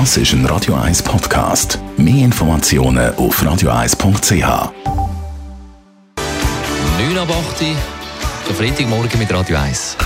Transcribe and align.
Das 0.00 0.16
ist 0.16 0.32
ein 0.32 0.44
Radio 0.46 0.74
1 0.74 1.04
Podcast. 1.04 1.78
Mehr 1.96 2.24
Informationen 2.24 3.14
auf 3.14 3.40
radio1.ch. 3.40 4.32
9 4.32 4.38
ab 7.16 7.28
8 7.30 7.62
Uhr, 7.62 7.76
der 8.48 8.54
Freitagmorgen 8.56 9.20
mit 9.20 9.32
Radio 9.32 9.56
1. 9.56 9.96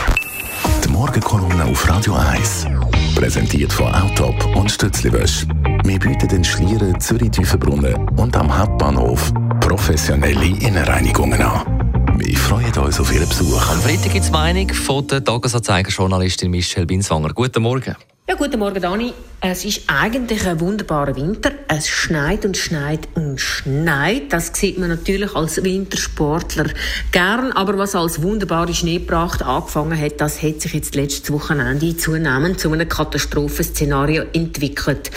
Die 0.84 0.88
Morgenkolumne 0.90 1.64
auf 1.64 1.88
Radio 1.88 2.16
1. 2.16 2.66
Präsentiert 3.14 3.72
von 3.72 3.86
Autop 3.94 4.54
und 4.54 4.70
Stützliwösch. 4.70 5.46
Wir 5.84 5.98
bieten 5.98 6.28
den 6.28 6.44
Schlieren 6.44 7.00
Zürich-Tüfenbrunnen 7.00 7.94
und 8.18 8.36
am 8.36 8.58
Hauptbahnhof 8.58 9.32
professionelle 9.60 10.48
Innenreinigungen 10.48 11.40
an. 11.40 12.18
Wir 12.18 12.36
freuen 12.36 12.76
uns 12.76 13.00
auf 13.00 13.10
Ihren 13.10 13.26
Besuch. 13.26 13.70
Am 13.70 13.80
Freitag 13.80 14.12
gibt 14.12 14.26
es 14.26 14.30
Meinung 14.30 14.68
von 14.68 15.06
der 15.06 15.24
Tagesanzeiger-Journalistin 15.24 16.50
Michelle 16.50 16.84
Binswanger. 16.84 17.32
Guten 17.32 17.62
Morgen. 17.62 17.96
Ja, 18.28 18.34
guten 18.34 18.58
Morgen, 18.58 18.82
Dani. 18.82 19.14
Es 19.40 19.64
ist 19.64 19.82
eigentlich 19.86 20.44
ein 20.48 20.58
wunderbarer 20.58 21.14
Winter. 21.14 21.52
Es 21.68 21.88
schneit 21.88 22.44
und 22.44 22.56
schneit 22.56 23.06
und 23.14 23.40
schneit. 23.40 24.32
Das 24.32 24.50
sieht 24.52 24.78
man 24.78 24.88
natürlich 24.88 25.36
als 25.36 25.62
Wintersportler 25.62 26.66
gern. 27.12 27.52
Aber 27.52 27.78
was 27.78 27.94
als 27.94 28.20
wunderbare 28.20 28.74
Schneepracht 28.74 29.42
angefangen 29.42 29.96
hat, 29.96 30.20
das 30.20 30.42
hat 30.42 30.60
sich 30.60 30.74
jetzt 30.74 30.96
letztes 30.96 31.32
Wochenende 31.32 31.96
zunehmend 31.96 32.58
zu 32.58 32.72
einem 32.72 32.88
Katastrophenszenario 32.88 34.24
entwickelt. 34.32 35.12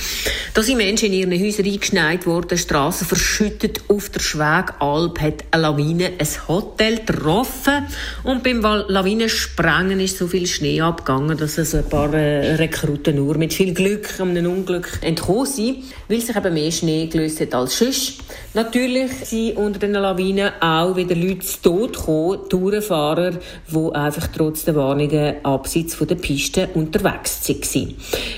Da 0.54 0.62
sind 0.62 0.78
Menschen 0.78 1.12
in 1.12 1.32
ihren 1.32 1.44
Häusern 1.44 1.66
eingeschneit 1.66 2.28
worden, 2.28 2.60
Straßen 2.60 3.08
verschüttet. 3.08 3.82
Auf 3.88 4.10
der 4.12 4.20
Schwägalp 4.20 5.20
hat 5.20 5.46
eine 5.50 5.64
Lawine 5.64 6.12
ein 6.20 6.48
Hotel 6.48 6.98
getroffen. 6.98 7.88
Und 8.22 8.44
beim 8.44 8.62
Lawinensprengen 8.62 10.00
ist 10.00 10.20
so 10.20 10.28
viel 10.28 10.46
Schnee 10.46 10.80
abgegangen, 10.80 11.40
dass 11.40 11.58
es 11.58 11.74
ein 11.74 11.90
paar 11.90 12.14
äh, 12.14 12.54
Rekruten 12.54 13.16
nur 13.16 13.36
mit 13.40 13.52
viel 13.52 13.74
Glück 13.74 14.11
einem 14.20 14.52
Unglück 14.52 15.00
entkommen 15.02 15.46
sind, 15.46 15.84
weil 16.08 16.22
sich 16.22 16.36
eben 16.36 16.54
mehr 16.54 16.72
Schnee 16.72 17.08
gelöst 17.08 17.40
hat 17.42 17.54
als 17.54 17.78
sonst. 17.78 18.20
Natürlich 18.54 19.12
sind 19.24 19.58
unter 19.58 19.80
den 19.80 19.94
Lawinen 19.94 20.52
auch 20.60 20.96
wieder 20.96 21.16
Leute 21.16 21.40
zu 21.40 21.62
Tod 21.62 21.94
gekommen, 21.94 22.50
Tourenfahrer, 22.50 23.32
die 23.68 23.96
einfach 23.96 24.28
trotz 24.36 24.66
der 24.66 24.76
Warnungen 24.76 25.36
abseits 25.44 25.96
von 25.96 26.08
der 26.08 26.16
Piste 26.16 26.68
unterwegs 26.74 27.48
waren. 27.48 27.96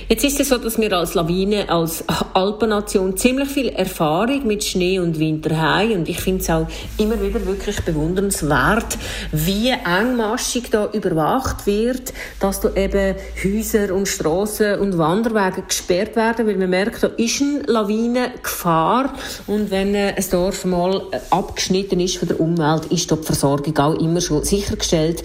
Jetzt 0.10 0.24
ist 0.24 0.40
es 0.40 0.50
so, 0.50 0.58
dass 0.58 0.80
wir 0.80 0.94
als 0.94 1.14
Lawine, 1.14 1.70
als 1.70 2.04
Alpennation 2.34 3.18
ziemlich 3.18 3.50
viel 3.50 3.70
Erfahrung 3.70 4.46
mit 4.46 4.64
Schnee 4.64 5.00
und 5.00 5.18
Winter 5.18 5.60
haben 5.60 5.94
und 5.94 6.10
ich 6.10 6.20
finde 6.20 6.42
es 6.42 6.50
auch 6.50 6.68
immer 6.98 7.20
wieder 7.22 7.46
wirklich 7.46 7.82
bewundernswert, 7.82 8.98
wie 9.32 9.70
engmaschig 9.70 10.70
da 10.70 10.90
überwacht 10.92 11.66
wird, 11.66 12.14
dass 12.40 12.62
da 12.62 12.74
eben 12.76 13.16
Häuser 13.44 13.94
und 13.94 14.08
Strassen 14.08 14.80
und 14.80 14.98
Wanderwege 14.98 15.63
gesperrt 15.68 16.16
werden, 16.16 16.48
weil 16.48 16.58
man 16.58 16.70
merkt, 16.70 17.04
da 17.04 17.08
ist 17.08 17.42
eine 17.42 17.62
Lawinengefahr 17.64 19.14
und 19.48 19.72
wenn 19.72 19.96
äh, 19.96 20.14
ein 20.16 20.26
Dorf 20.30 20.66
mal 20.66 21.02
äh, 21.12 21.20
abgeschnitten 21.30 22.00
ist 22.00 22.18
von 22.18 22.28
der 22.28 22.40
Umwelt, 22.40 22.86
ist 22.86 23.10
dort 23.12 23.22
die 23.22 23.28
Versorgung 23.28 23.78
auch 23.78 23.96
immer 23.96 24.22
schon 24.22 24.44
sichergestellt. 24.44 25.24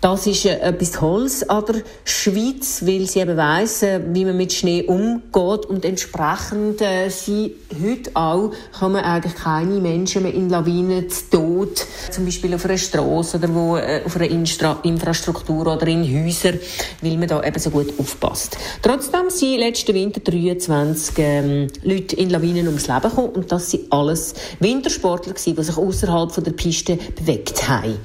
Das 0.00 0.26
ist 0.26 0.46
äh, 0.46 0.58
etwas 0.60 0.92
Tolles 0.92 1.48
an 1.50 1.62
der 1.66 1.82
Schweiz, 2.04 2.86
weil 2.86 3.06
sie 3.06 3.20
eben 3.20 3.36
weiss, 3.36 3.82
wie 3.82 4.24
man 4.24 4.34
mit 4.34 4.50
Schnee 4.50 4.84
umgeht 4.84 5.66
und 5.66 5.84
entsprechend 5.84 6.80
äh, 6.80 7.10
sie 7.10 7.56
heute 7.84 8.10
auch 8.14 8.50
kommen 8.78 9.04
eigentlich 9.04 9.34
keine 9.34 9.78
Menschen 9.78 10.22
mehr 10.22 10.32
in 10.32 10.48
Lawinen 10.48 11.10
zu 11.10 11.28
Tod, 11.30 11.86
zum 12.10 12.24
Beispiel 12.24 12.54
auf 12.54 12.64
einer 12.64 12.78
Straße 12.78 13.36
oder 13.36 13.54
wo, 13.54 13.76
äh, 13.76 14.00
auf 14.06 14.16
einer 14.16 14.30
Instra 14.30 14.78
Infrastruktur 14.84 15.66
oder 15.66 15.86
in 15.86 16.02
Häusern, 16.02 16.58
weil 17.02 17.18
man 17.18 17.28
da 17.28 17.42
eben 17.42 17.58
so 17.58 17.68
gut 17.68 17.92
aufpasst. 17.98 18.56
Trotzdem 18.80 19.28
sind 19.28 19.58
letzten 19.58 19.94
Winter 19.94 20.20
23 20.20 21.14
ähm, 21.18 21.66
Leute 21.82 22.16
in 22.16 22.30
Lawinen 22.30 22.68
ums 22.68 22.88
Leben 22.88 23.02
gekommen 23.02 23.30
und 23.34 23.52
das 23.52 23.70
sind 23.70 23.92
alles 23.92 24.32
Wintersportler 24.60 25.34
gewesen, 25.34 25.56
die 25.56 25.62
sich 25.62 25.76
außerhalb 25.76 26.42
der 26.42 26.52
Piste 26.52 26.98
bewegt 27.16 27.68
haben. 27.68 27.98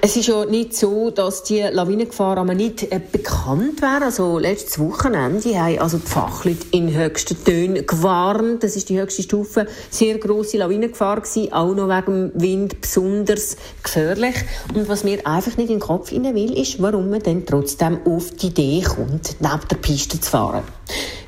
Es 0.00 0.14
ist 0.16 0.28
ja 0.28 0.44
nicht 0.44 0.76
so, 0.76 1.10
dass 1.10 1.37
die 1.42 1.60
Lawinengefahr 1.60 2.38
aber 2.38 2.54
nicht 2.54 2.90
äh, 2.92 3.00
bekannt 3.00 3.82
wäre. 3.82 4.04
Also 4.04 4.38
letztes 4.38 4.78
Wochenende 4.78 5.58
haben 5.58 5.78
also 5.78 5.98
die 5.98 6.06
Fachleute 6.06 6.66
in 6.70 6.94
höchsten 6.94 7.42
Tönen 7.44 7.86
gewarnt. 7.86 8.62
Das 8.62 8.76
ist 8.76 8.88
die 8.88 9.00
höchste 9.00 9.22
Stufe. 9.22 9.66
Sehr 9.90 10.18
große 10.18 10.58
Lawinengefahr 10.58 11.20
gewesen, 11.20 11.52
auch 11.52 11.74
noch 11.74 11.88
wegen 11.88 12.32
dem 12.32 12.40
Wind 12.40 12.80
besonders 12.80 13.56
gefährlich. 13.82 14.36
Und 14.74 14.88
was 14.88 15.04
mir 15.04 15.26
einfach 15.26 15.56
nicht 15.56 15.70
in 15.70 15.78
den 15.78 15.80
Kopf 15.80 16.12
will, 16.12 16.58
ist, 16.58 16.80
warum 16.80 17.10
man 17.10 17.22
dann 17.22 17.44
trotzdem 17.46 17.98
auf 18.04 18.30
die 18.32 18.48
Idee 18.48 18.82
kommt, 18.82 19.36
neben 19.40 19.68
der 19.70 19.76
Piste 19.76 20.20
zu 20.20 20.30
fahren. 20.30 20.77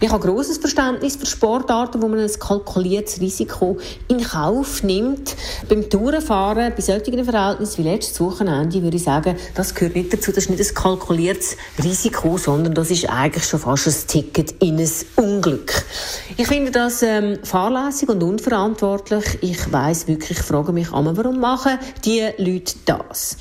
Ich 0.03 0.11
habe 0.11 0.27
großes 0.27 0.56
Verständnis 0.56 1.16
für 1.16 1.27
Sportarten, 1.27 2.00
wo 2.00 2.09
man 2.09 2.21
ein 2.21 2.31
kalkuliertes 2.38 3.21
Risiko 3.21 3.77
in 4.09 4.22
Kauf 4.22 4.83
nimmt. 4.83 5.37
Beim 5.69 5.91
Tourenfahren, 5.91 6.72
bei 6.75 6.81
solchen 6.81 7.22
Verhältnissen 7.22 7.84
wie 7.84 7.88
letztes 7.88 8.19
Wochenende, 8.19 8.83
würde 8.83 8.97
ich 8.97 9.05
sagen, 9.05 9.37
das 9.55 9.75
gehört 9.75 9.97
nicht 9.97 10.11
dazu. 10.11 10.33
Das 10.33 10.44
ist 10.44 10.50
nicht 10.50 10.66
ein 10.66 10.75
kalkuliertes 10.75 11.59
Risiko, 11.84 12.38
sondern 12.38 12.72
das 12.72 12.91
ist 12.91 13.11
eigentlich 13.11 13.44
schon 13.44 13.61
fast 13.61 13.88
ein 13.88 14.06
Ticket 14.06 14.55
in 14.62 14.78
ein 14.78 14.91
Unglück. 15.16 15.84
Ich 16.38 16.47
finde 16.47 16.71
das 16.71 17.03
ähm, 17.03 17.38
fahrlässig 17.43 18.09
und 18.09 18.22
unverantwortlich. 18.22 19.25
Ich 19.43 19.71
weiß 19.71 20.09
wirklich, 20.09 20.38
ich 20.38 20.44
frage 20.47 20.72
mich 20.72 20.93
immer, 20.93 21.15
warum 21.15 21.41
machen 21.41 21.78
die 22.06 22.27
Leute 22.38 22.72
das? 22.87 23.37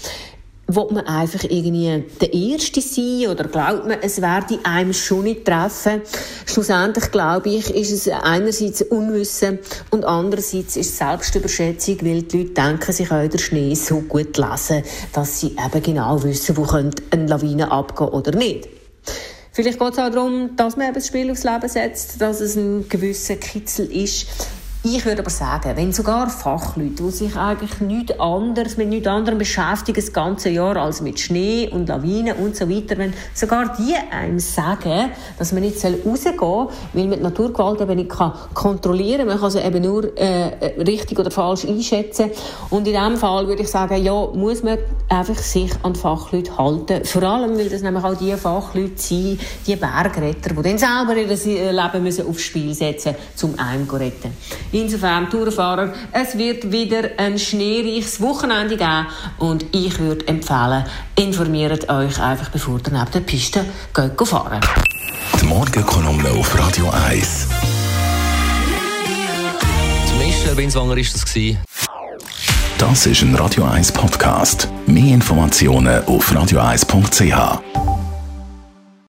Will 0.76 0.88
man 0.92 1.06
einfach 1.08 1.44
irgendwie 1.44 2.04
der 2.22 2.34
Erste 2.34 2.82
sein 2.82 3.28
oder 3.28 3.46
glaubt 3.46 3.88
man, 3.88 3.98
es 4.02 4.22
werde 4.22 4.60
einem 4.64 4.94
schon 4.94 5.24
nicht 5.24 5.46
treffen. 5.46 6.02
Schlussendlich, 6.46 7.12
glaube 7.12 7.50
ich, 7.50 7.74
ist 7.74 7.92
es 7.92 8.08
einerseits 8.08 8.84
Unwissen 8.84 9.60
und 9.90 10.06
andererseits 10.06 10.78
ist 10.78 10.92
es 10.92 10.98
Selbstüberschätzung, 10.98 11.98
weil 12.02 12.22
die 12.22 12.44
Leute 12.44 12.54
denken, 12.54 12.92
sie 12.92 13.06
können 13.06 13.30
den 13.30 13.40
Schnee 13.40 13.76
so 13.76 14.02
gut 14.02 14.38
lesen, 14.38 14.84
dass 15.14 15.40
sie 15.40 15.56
eben 15.66 15.84
genau 15.84 16.22
wissen, 16.24 16.56
wo 16.56 16.66
eine 16.66 17.26
Lawine 17.28 17.72
abgehen 17.72 18.10
oder 18.10 18.36
nicht. 18.36 18.70
Vielleicht 19.52 19.80
geht 19.80 19.94
es 19.94 20.00
auch 20.00 20.10
darum, 20.10 20.56
dass 20.56 20.78
man 20.78 20.86
eben 20.86 20.96
das 20.96 21.08
Spiel 21.08 21.32
aufs 21.32 21.44
Leben 21.44 21.68
setzt, 21.68 22.22
dass 22.22 22.40
es 22.40 22.56
ein 22.56 22.88
gewisser 22.88 23.36
Kitzel 23.36 23.92
ist, 23.92 24.28
ich 24.82 25.06
würde 25.06 25.20
aber 25.22 25.30
sagen, 25.30 25.76
wenn 25.76 25.92
sogar 25.92 26.30
Fachleute, 26.30 27.04
die 27.04 27.12
sich 27.12 27.36
eigentlich 27.36 27.82
nichts 27.82 28.18
anderes, 28.18 28.78
mit 28.78 28.88
nichts 28.88 29.08
anderem 29.08 29.38
beschäftigen, 29.38 29.98
das 29.98 30.14
ganze 30.14 30.50
Jahr 30.52 30.78
als 30.78 31.02
mit 31.02 31.20
Schnee 31.20 31.68
und 31.70 31.90
Lawinen 31.90 32.38
und 32.38 32.56
so 32.56 32.70
weiter, 32.70 32.98
wenn 32.98 33.14
sogar 33.34 33.76
die 33.78 33.94
einem 34.10 34.40
sagen, 34.40 35.12
dass 35.38 35.52
man 35.52 35.64
nicht 35.64 35.84
rausgehen 35.84 36.40
soll, 36.40 36.70
weil 36.94 37.08
man 37.08 37.18
die 37.18 37.24
Naturgewalt 37.24 37.82
eben 37.82 37.98
nicht 37.98 38.12
kontrollieren 38.54 39.20
kann, 39.20 39.28
man 39.28 39.40
kann 39.42 39.52
sie 39.52 39.60
eben 39.60 39.84
nur 39.84 40.18
äh, 40.18 40.82
richtig 40.82 41.20
oder 41.20 41.30
falsch 41.30 41.66
einschätzen. 41.66 42.32
Und 42.70 42.88
in 42.88 42.94
diesem 42.94 43.18
Fall 43.18 43.50
würde 43.50 43.64
ich 43.64 43.70
sagen, 43.70 44.02
ja, 44.02 44.28
muss 44.28 44.64
man 44.64 44.78
einfach 45.10 45.40
sich 45.40 45.72
an 45.84 45.94
Fachleute 45.94 46.58
halten. 46.58 47.04
Vor 47.04 47.24
allem, 47.24 47.58
weil 47.58 47.68
das 47.68 47.82
nämlich 47.82 48.06
auch 48.06 48.16
die 48.16 48.34
Fachleute 48.34 48.94
sind, 48.96 49.42
die 49.68 49.76
Bergretter, 49.76 50.54
die 50.54 50.62
dann 50.62 50.78
selber 50.78 51.18
ihr 51.18 51.74
Leben 51.74 52.04
müssen 52.04 52.28
aufs 52.28 52.44
Spiel 52.44 52.74
setzen 52.74 53.14
müssen, 53.36 53.54
um 53.54 53.60
einen 53.60 53.90
zu 53.90 53.96
retten. 53.98 54.32
Insofern, 54.72 55.30
Tourenfahrer, 55.30 55.94
es 56.12 56.38
wird 56.38 56.72
wieder 56.72 57.10
ein 57.18 57.40
schneereiches 57.40 58.22
Wochenende 58.22 58.78
geben 58.78 59.08
und 59.40 59.66
ich 59.72 59.98
würde 60.00 60.28
empfehlen, 60.28 60.86
informiert 61.16 61.90
euch 61.90 62.22
einfach, 62.22 62.50
bevor 62.50 62.80
ihr 62.80 62.92
neben 62.92 63.12
der 63.12 63.20
Piste 63.22 63.66
geht 63.94 64.28
fahren 64.28 64.62
Die 65.42 65.46
Morgenkolumne 65.46 66.30
auf 66.32 66.58
Radio 66.58 66.90
1. 67.08 67.48
Zum 70.08 70.18
Michel 70.20 70.56
Binswanger 70.56 70.96
war 70.96 70.98
das. 70.98 71.26
Das 72.78 73.06
ist 73.06 73.22
ein 73.24 73.36
Radio 73.36 73.66
1 73.66 73.92
Podcast. 73.92 74.70
Mehr 74.86 75.16
Informationen 75.16 76.04
auf 76.06 76.32
radio1.ch. 76.32 77.99